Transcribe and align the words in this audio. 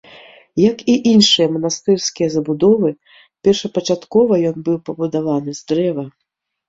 Як 0.71 0.77
і 0.93 0.95
іншыя 1.11 1.47
манастырскія 1.57 2.27
забудовы, 2.35 2.89
першапачаткова 3.49 4.33
ён 4.53 4.57
быў 4.71 4.77
пабудаваны 4.89 5.51
з 5.63 5.69
дрэва. 5.75 6.05